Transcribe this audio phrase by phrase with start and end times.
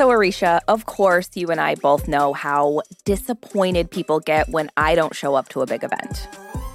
[0.00, 4.94] So, Aricia, of course, you and I both know how disappointed people get when I
[4.94, 6.26] don't show up to a big event.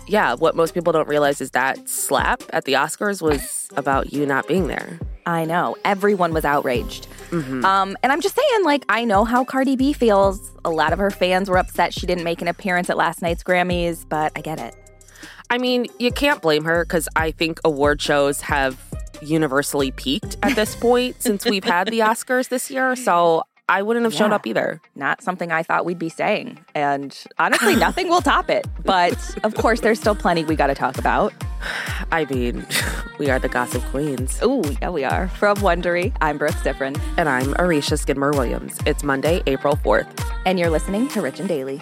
[0.06, 4.28] Yeah, what most people don't realize is that slap at the Oscars was about you
[4.28, 5.00] not being there.
[5.26, 5.76] I know.
[5.84, 7.08] Everyone was outraged.
[7.32, 7.66] Mm-hmm.
[7.66, 10.52] Um, and I'm just saying, like, I know how Cardi B feels.
[10.64, 13.42] A lot of her fans were upset she didn't make an appearance at last night's
[13.42, 14.76] Grammys, but I get it.
[15.50, 18.85] I mean, you can't blame her because I think award shows have
[19.22, 22.96] universally peaked at this point since we've had the Oscars this year.
[22.96, 24.20] So I wouldn't have yeah.
[24.20, 24.80] showed up either.
[24.96, 26.60] Not something I thought we'd be saying.
[26.76, 28.68] And honestly, nothing will top it.
[28.84, 31.34] But of course, there's still plenty we got to talk about.
[32.12, 32.66] I mean,
[33.20, 34.40] we are the Gossip Queens.
[34.42, 35.28] Oh, yeah, we are.
[35.30, 37.00] From Wondery, I'm Brooke Siffrinn.
[37.18, 38.78] And I'm Aricia Skidmore Williams.
[38.86, 40.08] It's Monday, April 4th.
[40.46, 41.82] And you're listening to Rich and Daily.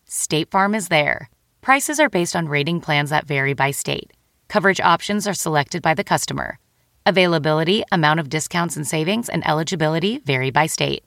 [0.13, 1.29] State Farm is there.
[1.61, 4.11] Prices are based on rating plans that vary by state.
[4.49, 6.59] Coverage options are selected by the customer.
[7.05, 11.05] Availability, amount of discounts and savings, and eligibility vary by state.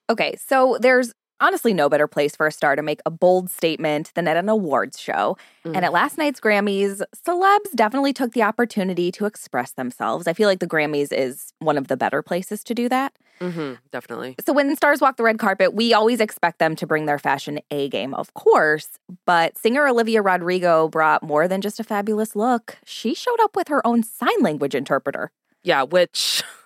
[0.08, 4.12] Okay, so there's honestly no better place for a star to make a bold statement
[4.16, 5.38] than at an awards show.
[5.66, 5.76] Mm.
[5.76, 10.26] And at last night's Grammys, celebs definitely took the opportunity to express themselves.
[10.26, 13.14] I feel like the Grammys is one of the better places to do that.
[13.42, 14.36] Mm-hmm, definitely.
[14.46, 17.60] So when stars walk the red carpet, we always expect them to bring their fashion
[17.72, 18.88] A game, of course.
[19.26, 22.78] But singer Olivia Rodrigo brought more than just a fabulous look.
[22.86, 25.32] She showed up with her own sign language interpreter.
[25.64, 26.44] Yeah, which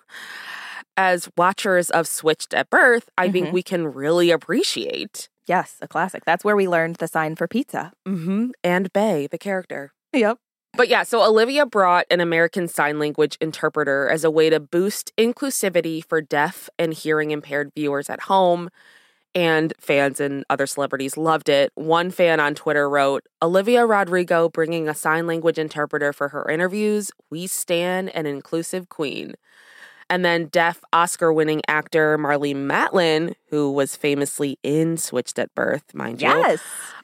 [0.98, 3.32] as watchers of Switched at Birth, I mm-hmm.
[3.32, 5.28] think we can really appreciate.
[5.46, 6.24] Yes, a classic.
[6.26, 7.92] That's where we learned the sign for pizza.
[8.06, 8.50] Mm-hmm.
[8.64, 9.92] And Bay, the character.
[10.12, 10.38] Yep.
[10.74, 15.12] But yeah, so Olivia brought an American Sign Language interpreter as a way to boost
[15.16, 18.68] inclusivity for deaf and hearing impaired viewers at home.
[19.34, 21.70] And fans and other celebrities loved it.
[21.76, 27.12] One fan on Twitter wrote Olivia Rodrigo bringing a sign language interpreter for her interviews.
[27.30, 29.34] We stand an inclusive queen.
[30.10, 35.94] And then deaf Oscar winning actor Marlee Matlin, who was famously in Switched at Birth,
[35.94, 36.28] mind you.
[36.28, 36.60] Yes.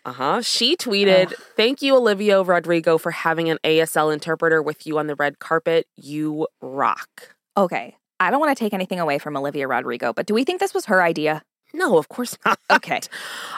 [0.06, 0.43] Uh huh.
[0.43, 1.34] She tweeted, Ugh.
[1.56, 5.87] Thank you, Olivia Rodrigo, for having an ASL interpreter with you on the red carpet.
[5.96, 7.34] You rock.
[7.56, 7.96] Okay.
[8.20, 10.73] I don't want to take anything away from Olivia Rodrigo, but do we think this
[10.73, 11.43] was her idea?
[11.75, 12.58] No, of course not.
[12.70, 13.00] Okay.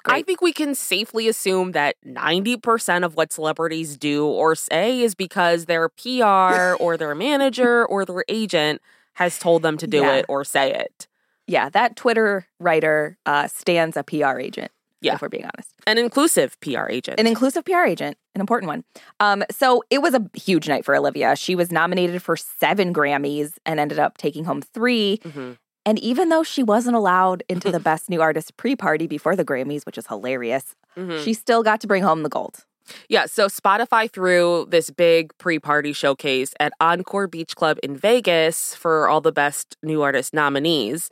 [0.03, 0.17] Great.
[0.17, 5.15] I think we can safely assume that 90% of what celebrities do or say is
[5.15, 8.81] because their PR or their manager or their agent
[9.17, 10.15] has told them to do yeah.
[10.17, 11.07] it or say it.
[11.47, 14.71] Yeah, that Twitter writer uh, stands a PR agent.
[15.03, 15.15] Yeah.
[15.15, 15.71] If we're being honest.
[15.87, 17.21] An inclusive PR agent.
[17.21, 18.83] An inclusive PR agent, an important one.
[19.21, 21.37] Um, so it was a huge night for Olivia.
[21.37, 25.53] She was nominated for seven Grammys and ended up taking home 3 mm-hmm.
[25.85, 29.45] And even though she wasn't allowed into the Best New Artist pre party before the
[29.45, 31.23] Grammys, which is hilarious, Mhm.
[31.23, 32.65] she still got to bring home the gold.
[33.09, 38.75] Yeah, so Spotify threw this big pre party showcase at Encore Beach Club in Vegas
[38.75, 41.11] for all the best new artist nominees.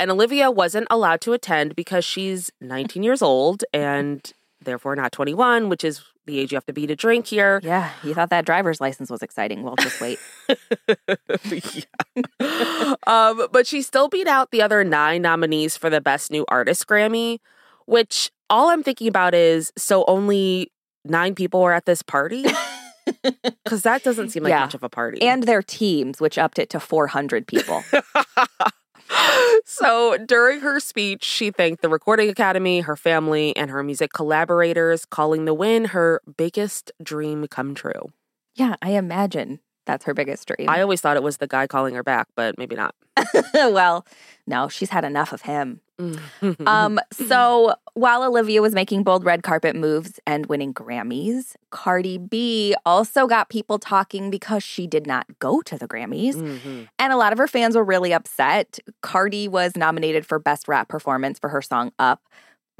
[0.00, 5.68] And Olivia wasn't allowed to attend because she's 19 years old and therefore not 21,
[5.68, 7.60] which is the age you have to be to drink here.
[7.62, 9.62] Yeah, you thought that driver's license was exciting.
[9.62, 10.18] Well, just wait.
[11.52, 12.94] Yeah.
[13.06, 16.86] um, but she still beat out the other nine nominees for the Best New Artist
[16.86, 17.38] Grammy,
[17.86, 20.71] which all I'm thinking about is so only
[21.04, 22.44] nine people were at this party?
[23.64, 24.60] Because that doesn't seem like Yeah.
[24.60, 25.20] much of a party.
[25.22, 27.82] and their teams, which upped it to 400 people.
[29.64, 35.04] so during her speech, she thanked the Recording Academy, her family, and her music collaborators,
[35.04, 38.12] calling the win her biggest dream come true.
[38.54, 40.68] yeah, I imagine that's her biggest dream.
[40.68, 42.94] I always thought it was the guy calling her back, but maybe not.
[43.54, 44.06] well,
[44.46, 45.80] no, she's had enough of him.
[45.98, 46.66] Mm-hmm.
[46.66, 52.74] Um, so while Olivia was making bold red carpet moves and winning Grammys, Cardi B
[52.86, 56.34] also got people talking because she did not go to the Grammys.
[56.34, 56.88] Mhm.
[56.98, 58.78] And a lot of her fans were really upset.
[59.02, 62.22] Cardi was nominated for Best Rap Performance for her song Up,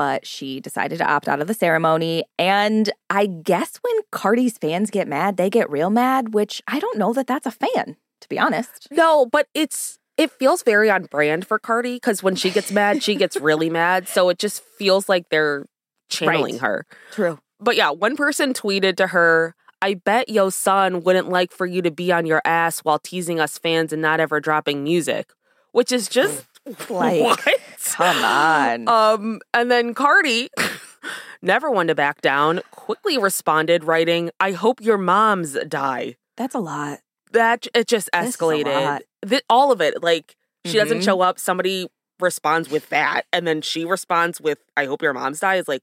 [0.03, 2.25] but she decided to opt out of the ceremony.
[2.37, 6.99] And I guess when Cardi's fans get mad, they get real mad, which I don't
[6.99, 8.89] know that that's a fan, to be honest.
[8.91, 13.01] No, but it's it feels very on brand for Cardi because when she gets mad,
[13.01, 14.09] she gets really mad.
[14.09, 15.67] So it just feels like they're
[16.11, 16.63] channeling Right.
[16.63, 16.87] her.
[17.13, 17.39] True.
[17.61, 21.81] But yeah, one person tweeted to her, I bet yo son wouldn't like for you
[21.83, 25.31] to be on your ass while teasing us fans and not ever dropping music.
[25.71, 26.45] Which is just
[26.89, 27.41] Like, what?
[27.85, 28.89] Come on.
[28.89, 30.49] Um, and then Cardi,
[31.43, 36.17] never one to back down, quickly responded, writing, I hope your moms die.
[36.37, 37.01] that's a lot.
[37.33, 39.01] That it just This is a escalated.
[39.49, 40.03] All of it.
[40.03, 40.37] Like
[40.67, 41.05] she doesn't Mhm.
[41.05, 41.89] show up, somebody
[42.21, 45.57] responds with that, and then she responds with, I hope your mom's die.
[45.57, 45.83] Is like,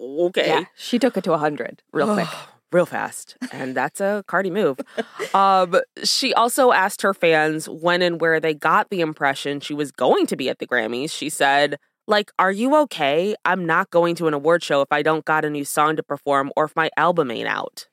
[0.00, 0.46] okay.
[0.48, 2.28] Yeah, she took it to 100 real quick.
[2.72, 3.36] Real fast.
[3.52, 4.78] And that's a Cardi move.
[5.34, 9.92] um, she also asked her fans when and where they got the impression she was
[9.92, 11.10] going to be at the Grammys.
[11.10, 13.34] She said, like, are you okay?
[13.44, 16.02] I'm not going to an award show if I don't got a new song to
[16.02, 17.88] perform or if my album ain't out.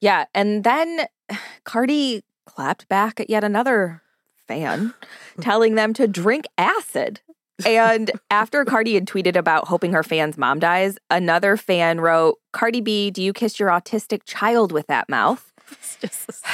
[0.00, 1.06] Yeah, and then
[1.64, 4.02] Cardi clapped back at yet another
[4.48, 4.94] fan,
[5.40, 7.20] telling them to drink acid.
[7.66, 12.80] And after Cardi had tweeted about hoping her fan's mom dies, another fan wrote, Cardi
[12.80, 15.52] B, do you kiss your autistic child with that mouth?
[15.70, 16.44] It's just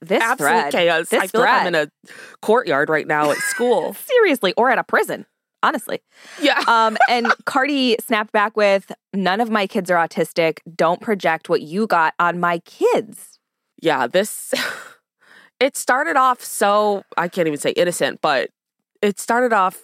[0.00, 1.08] This absolute thread, chaos.
[1.08, 1.88] This I feel like I'm in a
[2.42, 3.94] courtyard right now at school.
[4.06, 5.26] seriously, or at a prison,
[5.62, 6.00] honestly.
[6.40, 6.60] yeah.
[6.68, 10.58] Um, and Cardi snapped back with, None of my kids are autistic.
[10.74, 13.38] Don't project what you got on my kids.
[13.80, 14.52] yeah, this
[15.60, 18.50] it started off so I can't even say innocent, but
[19.02, 19.82] it started off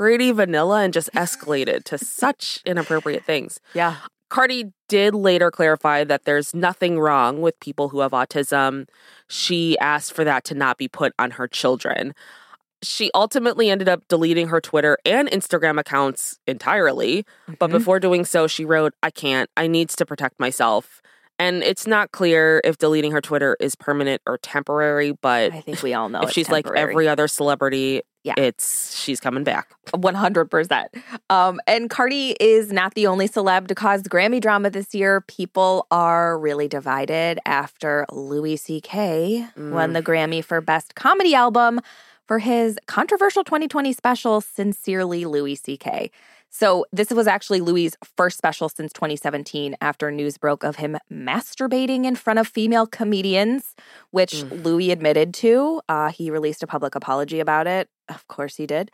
[0.00, 3.60] pretty vanilla and just escalated to such inappropriate things.
[3.74, 3.96] Yeah.
[4.30, 8.88] Cardi did later clarify that there's nothing wrong with people who have autism.
[9.28, 12.14] She asked for that to not be put on her children.
[12.82, 17.26] She ultimately ended up deleting her Twitter and Instagram accounts entirely.
[17.58, 17.72] But Mhm.
[17.72, 19.50] before doing so, she wrote, I can't.
[19.54, 21.02] I needs to protect myself.
[21.40, 25.82] And it's not clear if deleting her Twitter is permanent or temporary, but I think
[25.82, 28.34] we all know if she's like every other celebrity, Yeah.
[28.36, 29.68] it's she's coming back.
[29.94, 30.88] 100%.
[31.30, 35.22] Um, and Cardi is not the only celeb to cause Grammy drama this year.
[35.22, 39.46] People are really divided after Louis C.K.
[39.56, 39.94] won Mm.
[39.94, 41.80] the Grammy for Best Comedy Album
[42.26, 46.10] for his controversial 2020 special, Sincerely Louis C.K.
[46.52, 52.04] So, this was actually Louis' first special since 2017 after news broke of him masturbating
[52.04, 53.74] in front of female comedians,
[54.10, 54.64] which Mm.
[54.64, 55.80] Louis admitted to.
[55.88, 57.88] Uh, he released a public apology about it.
[58.08, 58.90] Of course, he did.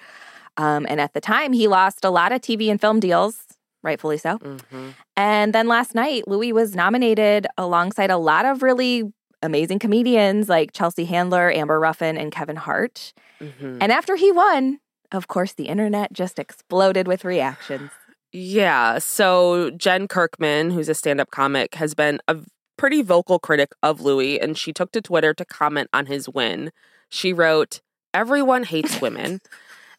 [0.59, 3.39] Um, and at the time, he lost a lot of TV and film deals,
[3.83, 4.39] rightfully so.
[4.39, 4.95] Mhm.
[5.17, 9.05] And then last night, Louis was nominated alongside a lot of really
[9.43, 13.13] amazing comedians like Chelsea Handler, Amber Ruffin, and Kevin Hart.
[13.41, 13.79] Mhm.
[13.81, 14.79] And after he won,
[15.13, 17.91] of course, the internet just exploded with reactions.
[18.33, 18.99] Yeah.
[18.99, 22.37] So Jen Kirkman, who's a stand up comic, has been a
[22.77, 26.71] pretty vocal critic of Louis, and she took to Twitter to comment on his win.
[27.09, 27.81] She wrote,
[28.13, 29.41] Everyone hates women.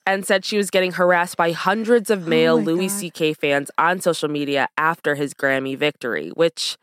[0.05, 2.97] And said she was getting harassed by hundreds of oh male Oh Louis God.
[2.97, 3.33] C.K.
[3.33, 6.77] fans on social media after his Grammy victory, which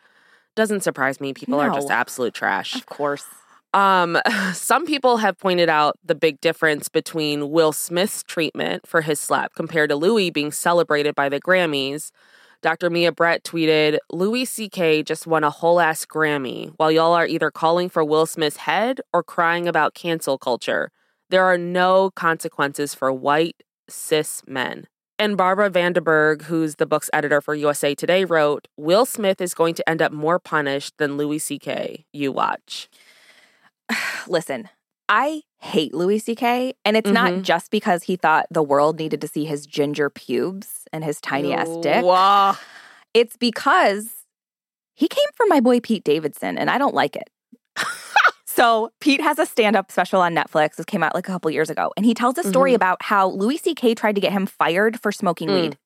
[0.54, 1.32] doesn't surprise me.
[1.32, 2.74] People are just absolute trash.
[2.74, 3.24] Of course.
[3.74, 4.18] Um,
[4.54, 9.54] some people have pointed out the big difference between Will Smith's treatment for his slap
[9.54, 12.10] compared to Louis being celebrated by the Grammys.
[12.62, 12.88] Dr.
[12.88, 15.02] Mia Brett tweeted, Louis C.K.
[15.02, 19.02] just won a whole ass Grammy while y'all are either calling for Will Smith's head
[19.12, 20.90] or crying about cancel culture.
[21.28, 24.86] There are no consequences for white cis men.
[25.18, 29.74] And Barbara VanDenburgh, who's the book's editor for USA Today, wrote Will Smith is going
[29.74, 32.06] to end up more punished than Louis C.K.
[32.12, 32.88] You watch.
[34.28, 34.68] Listen,
[35.08, 37.42] I hate Louis C.K., and it's not Mhm.
[37.42, 41.52] just because he thought the world needed to see his ginger pubes and his tiny
[41.52, 42.04] ass dick.
[42.04, 42.56] Wow.
[43.12, 44.08] It's because
[44.94, 47.28] he came from my boy Pete Davidson, and I don't like it.
[48.46, 50.76] so Pete has a stand-up special on Netflix.
[50.76, 52.76] This came out like a couple years ago, and he tells a story Mhm.
[52.76, 53.94] about how Louis C.K.
[53.94, 55.54] tried to get him fired for smoking Mm.
[55.54, 55.78] weed,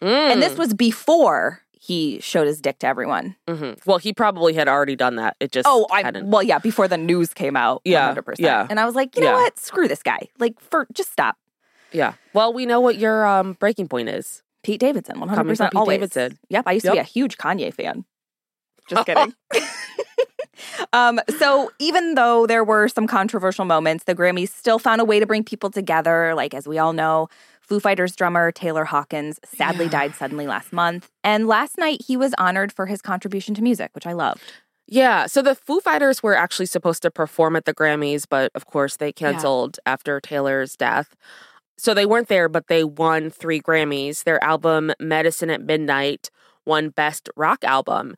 [0.00, 0.58] and this Mm.
[0.58, 3.36] was before he showed his dick to everyone.
[3.46, 3.78] Mhm.
[3.86, 5.36] Well, he probably had already done that.
[5.40, 6.30] It just Oh, I hadn't.
[6.30, 7.80] well, yeah, before the news came out.
[7.84, 8.40] Yeah, 100%.
[8.40, 8.66] yeah.
[8.68, 9.42] And I was like, you know Yeah.
[9.42, 9.58] what?
[9.58, 10.28] Screw this guy.
[10.38, 11.36] Like, for just stop.
[11.92, 12.14] Yeah.
[12.34, 14.42] Well, we know what your um, breaking point is.
[14.62, 15.96] Pete Davidson, 100% Pete always.
[15.98, 16.38] Davidson.
[16.50, 18.04] Yep, I used to be a huge Kanye fan.
[18.88, 19.34] Just kidding.
[20.92, 25.20] um, so even though there were some controversial moments, the Grammys still found a way
[25.20, 26.34] to bring people together.
[26.34, 27.28] Like, as we all know,
[27.68, 29.90] Foo Fighters drummer Taylor Hawkins sadly Yeah.
[29.90, 31.10] died suddenly last month.
[31.22, 34.40] And last night he was honored for his contribution to music, which I loved.
[34.86, 35.26] Yeah.
[35.26, 38.96] So the Foo Fighters were actually supposed to perform at the Grammys, but of course
[38.96, 41.14] they canceled after Taylor's death.
[41.76, 44.24] So they weren't there, but they won three Grammys.
[44.24, 46.30] Their album, Medicine at Midnight,
[46.64, 48.14] won Best Rock Album.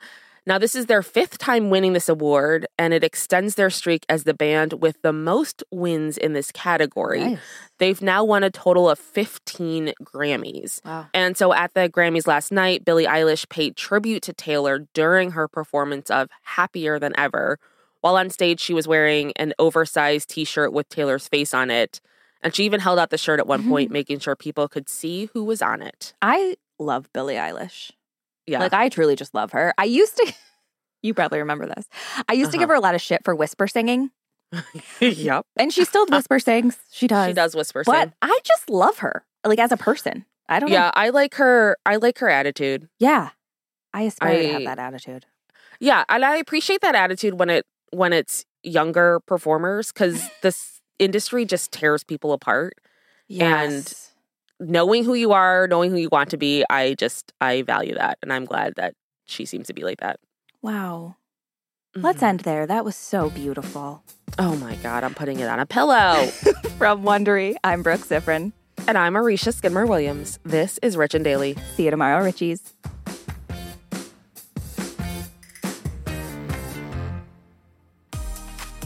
[0.51, 4.25] Now, this is their fifth time winning this award, and it extends their streak as
[4.25, 7.39] the band with the most wins in this category.
[7.79, 10.85] They've now won a total of 15 Grammys.
[10.85, 11.07] Wow.
[11.15, 15.47] And so at the Grammys last night, Billie Eilish paid tribute to Taylor during her
[15.47, 17.61] performance of Happier Than Ever.
[18.01, 22.01] While on stage, she was wearing an oversized t shirt with Taylor's face on it.
[22.43, 23.71] And she even held out the shirt at one mm-hmm.
[23.71, 26.13] point, making sure people could see who was on it.
[26.21, 27.93] I love Billie Eilish.
[28.51, 28.59] Yeah.
[28.61, 29.73] Like I truly just love her.
[29.79, 30.33] I used to
[31.03, 31.87] you probably remember this.
[32.29, 32.63] I used to Uh-huh.
[32.63, 34.11] give her a lot of shit for whisper singing.
[35.01, 35.47] yep.
[35.57, 36.77] And she still whisper sings.
[36.91, 37.29] She does.
[37.29, 38.13] She does whisper But sing.
[38.23, 39.25] I just love her.
[39.45, 40.25] Like as a person.
[40.49, 40.75] I don't know.
[40.75, 41.77] Yeah, I like her.
[41.87, 42.89] I like her attitude.
[42.99, 43.31] Yeah.
[43.95, 45.27] I aspire to have that attitude.
[45.79, 51.45] Yeah, and I appreciate that attitude when it when it's younger performers because this industry
[51.45, 52.75] just tears people apart.
[53.39, 53.93] And-
[54.61, 58.19] knowing who you are, knowing who you want to be, I just I value that,
[58.23, 58.95] and I'm glad that
[59.27, 60.21] she seems to be like that.
[60.63, 61.17] wow.
[61.97, 62.29] Let's Mhm.
[62.29, 62.67] end there.
[62.69, 64.05] That was so beautiful.
[64.39, 66.27] Oh my god, I'm putting it on a pillow.
[66.79, 68.53] From Wondery, I'm Brooke Siffrinn.
[68.87, 70.39] and I'm Aricia Skidmore Williams.
[70.45, 71.57] This is Rich and Daily.
[71.75, 72.73] See you tomorrow, Richies.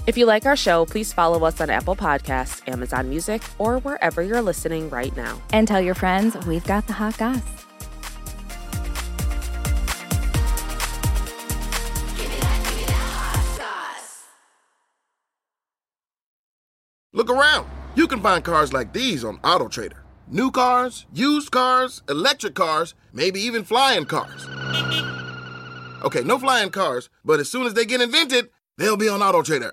[0.07, 4.21] If you like our show, please follow us on Apple Podcasts, Amazon Music, or wherever
[4.21, 5.41] you're listening right now.
[5.51, 7.41] And tell your friends we've got the hot goss.
[12.19, 14.25] Give me that, give me that hot sauce.
[17.15, 17.67] Look around.
[17.95, 20.01] You can find cars like these on AutoTrader.
[20.29, 24.47] New cars, used cars, electric cars, maybe even flying cars.
[26.05, 29.73] Okay, no flying cars, but as soon as they get invented, they'll be on AutoTrader.